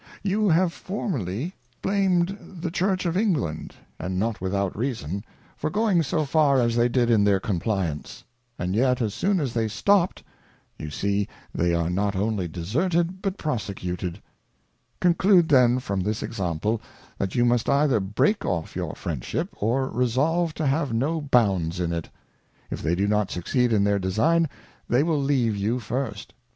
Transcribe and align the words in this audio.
You 0.23 0.49
have 0.49 0.73
formerly 0.73 1.53
blamed 1.83 2.35
the 2.59 2.71
Church'of 2.71 3.15
England, 3.15 3.75
and 3.99 4.17
not 4.17 4.41
without 4.41 4.75
reason, 4.75 5.23
for 5.55 5.69
going 5.69 6.01
so 6.01 6.25
far 6.25 6.59
as 6.59 6.75
they 6.75 6.89
did 6.89 7.11
in 7.11 7.23
their 7.23 7.39
Compliance; 7.39 8.23
and 8.57 8.73
yet 8.75 8.99
as 8.99 9.13
soon 9.13 9.39
as 9.39 9.53
they 9.53 9.67
stopped, 9.67 10.23
you 10.79 10.89
see 10.89 11.27
they 11.53 11.75
are 11.75 11.91
not 11.91 12.15
only 12.15 12.47
deserted, 12.47 13.21
but 13.21 13.37
prosecuted: 13.37 14.19
Conclude 14.99 15.47
then 15.49 15.77
from 15.77 16.01
this 16.01 16.23
Exaniple, 16.23 16.81
that 17.19 17.35
you 17.35 17.45
nmst_ 17.45 17.69
either 17.71 17.99
break 17.99 18.39
off''your 18.43 18.95
Friendship, 18.95 19.49
or 19.61 19.87
resolve 19.87 20.55
to_ 20.55 20.63
have 20.67 20.91
no 20.91 21.21
BoundsJn.it. 21.21 22.09
If 22.71 22.81
th^y 22.81 22.97
dn 22.97 23.09
nnf. 23.09 23.27
siipcegd 23.29 23.71
in 23.71 23.83
their 23.83 23.99
Design. 23.99 24.49
they_will 24.89 25.23
leave 25.23 25.53
ymi 25.53 25.79
.firs.t. 25.79 26.33